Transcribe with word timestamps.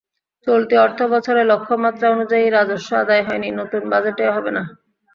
চলতি 0.47 0.75
অর্থবছরে 0.77 1.41
লক্ষ্যমাত্রা 1.43 2.07
অনুযায়ী 2.09 2.45
রাজস্ব 2.49 2.89
আদায় 2.95 3.23
হয়নি, 3.23 3.49
নতুন 3.59 3.81
বাজেটেও 3.91 4.31
হবে 4.31 4.51
না। 4.57 4.63